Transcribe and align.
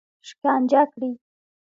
شکنجه 0.27 0.81
کړي. 0.91 1.11